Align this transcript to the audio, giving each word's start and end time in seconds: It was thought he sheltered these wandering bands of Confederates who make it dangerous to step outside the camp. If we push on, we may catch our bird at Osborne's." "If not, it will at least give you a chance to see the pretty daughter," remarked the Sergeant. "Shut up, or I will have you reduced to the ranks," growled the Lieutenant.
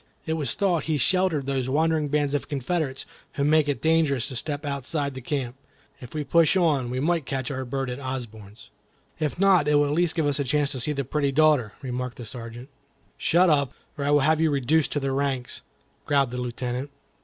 It 0.25 0.33
was 0.33 0.55
thought 0.55 0.85
he 0.85 0.97
sheltered 0.97 1.45
these 1.45 1.69
wandering 1.69 2.07
bands 2.07 2.33
of 2.33 2.49
Confederates 2.49 3.05
who 3.33 3.43
make 3.43 3.69
it 3.69 3.83
dangerous 3.83 4.27
to 4.29 4.35
step 4.35 4.65
outside 4.65 5.13
the 5.13 5.21
camp. 5.21 5.55
If 5.99 6.15
we 6.15 6.23
push 6.23 6.57
on, 6.57 6.89
we 6.89 6.99
may 6.99 7.21
catch 7.21 7.51
our 7.51 7.65
bird 7.65 7.87
at 7.87 7.99
Osborne's." 7.99 8.71
"If 9.19 9.37
not, 9.37 9.67
it 9.67 9.75
will 9.75 9.85
at 9.85 9.91
least 9.91 10.15
give 10.15 10.25
you 10.25 10.29
a 10.31 10.43
chance 10.43 10.71
to 10.71 10.79
see 10.79 10.91
the 10.93 11.05
pretty 11.05 11.31
daughter," 11.31 11.73
remarked 11.83 12.17
the 12.17 12.25
Sergeant. 12.25 12.69
"Shut 13.15 13.47
up, 13.47 13.73
or 13.95 14.03
I 14.03 14.09
will 14.09 14.21
have 14.21 14.41
you 14.41 14.49
reduced 14.49 14.91
to 14.93 14.99
the 14.99 15.11
ranks," 15.11 15.61
growled 16.07 16.31
the 16.31 16.37
Lieutenant. 16.41 16.89